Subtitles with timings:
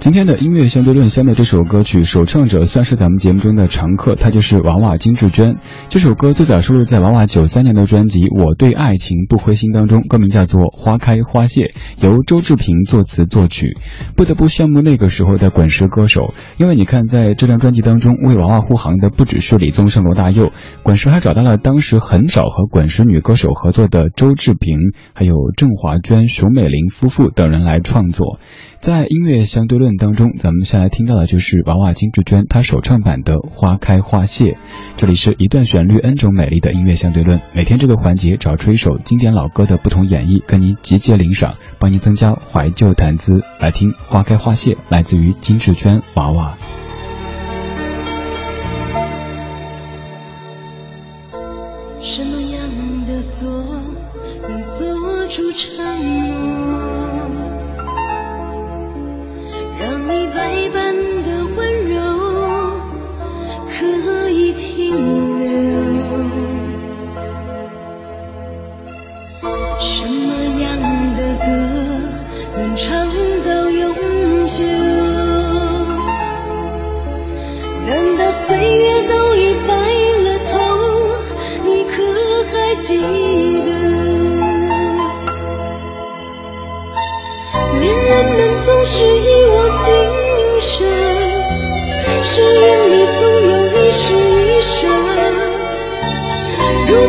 [0.00, 5.58] 今天的音乐相对论下面这首歌曲首唱者算是咱们节目中的常客，他就是娃娃金志娟。
[5.90, 11.64] 这首歌最早收录在娃娃九三年的专辑《我对爱情不灰心》当中，歌名叫做《花开花谢》，
[12.00, 13.76] 由周志平作词作曲。
[14.16, 20.48] 不得不羡慕那个时候的滚石歌手，因为你看在这张专辑当中为娃娃护航的不只是李宗盛、罗大佑，
[20.82, 24.78] 滚石还找到了当时很少和滚石女歌手合作的周志平，
[25.12, 28.38] 还有郑华娟、熊美玲夫妇等人来创作。
[28.80, 34.44] 在音乐相对论当中，咱们先来听到的就是娃娃金志娟她首唱版的《花开花谢》。
[34.96, 43.40] 这里是一段旋律 N 种美丽的音乐相对论，每天这个环节找出一首经典老歌的不同演绎，跟您集结领赏，帮您增加怀旧谈资。
[43.60, 46.54] 来听《花开花谢》，来自于金志娟娃娃。
[52.00, 52.60] 什么样
[53.06, 53.48] 的锁
[54.48, 54.86] 能锁
[55.28, 55.76] 住承
[56.40, 56.49] 诺？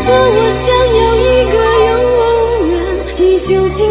[0.04, 1.94] 如果我想要一个永
[2.72, 2.74] 远，
[3.18, 3.91] 你究竟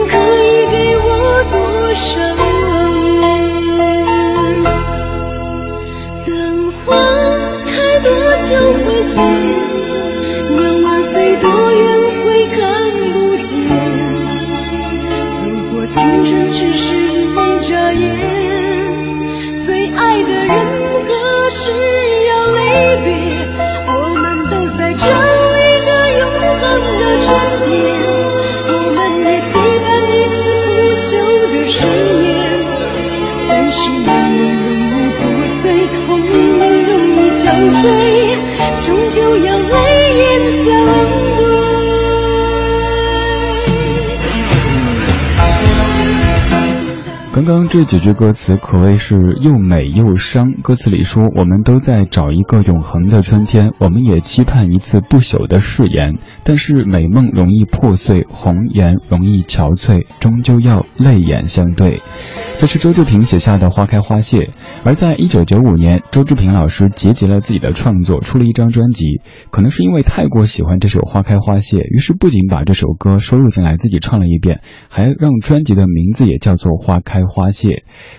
[47.40, 50.52] 刚刚这几句歌词可谓是又美又伤。
[50.62, 56.18] 歌词里说：“我们都在找一个永恒的春天，我们也期盼一次不朽的誓言。
[56.44, 62.02] 但是美梦容易破碎，红颜容易憔悴，终究要泪眼相对。”
[62.60, 64.37] 这是周志平写下的《花开花谢》，
[64.84, 69.22] 而在一九九五年，周志平老师结集了自己的创作，出了一张专辑。
[69.50, 74.60] 可能是因为太过喜欢这首《花开花谢》，于是不仅把这首歌收录进来，自己唱了一遍，
[74.91, 77.69] 还让专辑的名字也叫做《花开花谢》。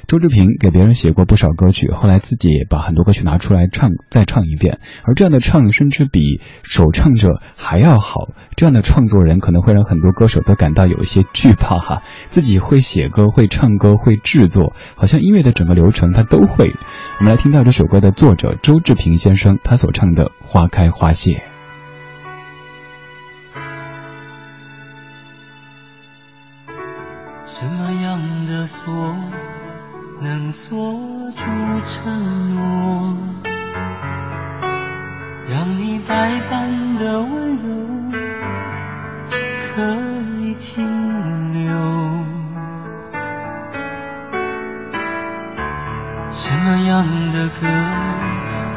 [0.08, 4.80] 周志平给别人写过不少歌曲，后来自己也把很多歌曲拿出来唱，再唱一遍。
[5.04, 8.30] 而这样的唱，甚至比首唱者还要好。
[8.56, 16.74] 这样的创作人可能会让很多歌手都感到有一些惧怕哈，自己会写歌、会唱歌、会制作，好像音乐的整个流程他都会。
[17.20, 21.32] 我们来听到这首歌的作者周志平先生他所唱的《花开花谢》。
[27.46, 29.16] 什么样的锁
[30.22, 30.96] 能锁
[31.36, 31.44] 住
[31.86, 33.18] 承诺，
[35.48, 38.12] 让你百般的温柔
[39.76, 39.84] 可
[40.40, 40.84] 以停
[41.54, 42.11] 留？
[46.52, 47.66] 什么样的歌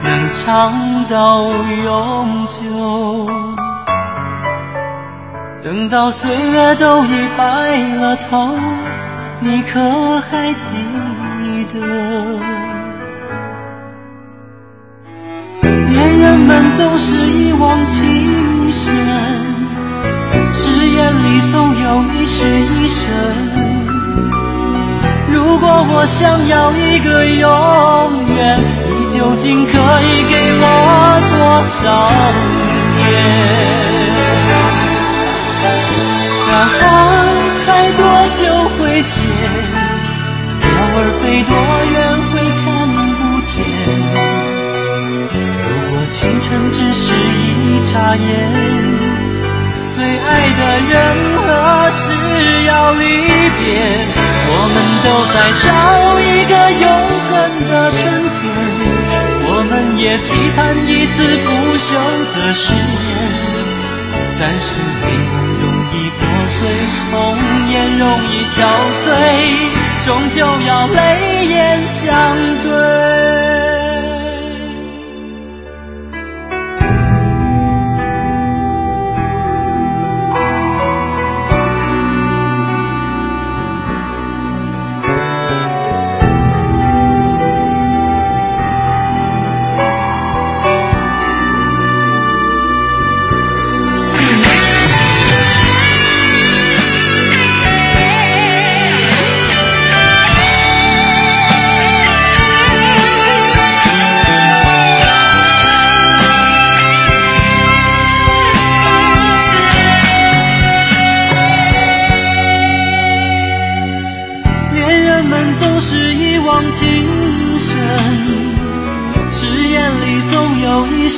[0.01, 3.29] 能唱到永久？
[5.61, 8.57] 等到岁月都已白了头，
[9.41, 11.81] 你可还记得？
[15.63, 18.95] 恋人们总是一往情深，
[20.53, 23.11] 誓言里总有一世一生。
[25.27, 30.63] 如果我想要一个永远你究竟可以给我
[31.33, 31.81] 多少
[32.95, 33.01] 年。
[36.51, 36.79] 啊花
[37.65, 38.05] 开多
[38.37, 38.45] 久
[38.77, 39.17] 会谢？
[40.61, 41.57] 鸟儿飞多
[41.89, 41.97] 远
[42.29, 42.69] 会看
[43.17, 43.65] 不见？
[45.33, 48.23] 如果青春只是一眨眼
[49.97, 50.93] 最爱的人
[51.41, 51.49] 何
[51.89, 52.05] 时
[52.67, 53.03] 要离
[53.59, 53.65] 别？
[54.57, 55.67] 我们都在找
[56.21, 56.53] 一个
[56.85, 56.87] 永
[57.29, 57.33] 恒
[57.69, 58.01] 的春
[58.39, 58.41] 天，
[59.47, 61.47] 我们也期盼一次不
[61.77, 61.91] 朽
[62.35, 62.79] 的誓言。
[64.39, 64.67] 但是
[65.03, 66.23] 美梦容易破
[66.59, 66.63] 碎，
[67.11, 67.15] 红
[67.71, 68.57] 颜容易憔
[69.05, 69.07] 悴，
[70.05, 71.87] 终究要泪眼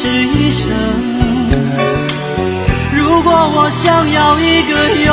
[0.06, 0.70] 是一世一生。
[2.94, 4.72] 如果我想要一个
[5.04, 5.10] 永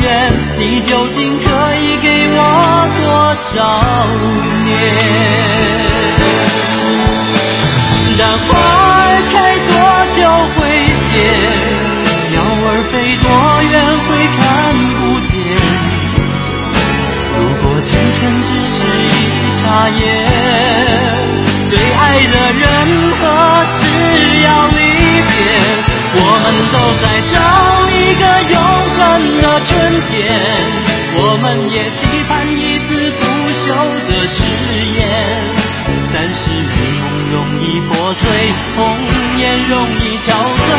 [0.00, 1.44] 远，你究竟可
[1.74, 2.38] 以给我
[3.00, 3.52] 多少
[4.64, 4.70] 年？
[8.16, 9.34] 但花儿开
[9.66, 9.74] 多
[10.14, 10.18] 久
[10.54, 10.58] 会
[10.94, 11.04] 谢？
[12.30, 13.26] 鸟儿飞多
[13.72, 13.74] 远
[14.06, 14.08] 会
[14.38, 14.40] 看
[14.94, 15.32] 不见？
[17.36, 18.76] 如果青春只是
[19.10, 19.12] 一
[19.60, 20.02] 眨眼，
[21.68, 22.00] 最爱
[22.32, 22.63] 的人
[31.74, 33.66] 也期盼一次不朽
[34.08, 34.46] 的誓
[34.96, 35.02] 言。
[36.14, 38.22] 但是美梦容易破碎，
[38.76, 38.78] 红
[39.38, 40.70] 颜容易憔悴，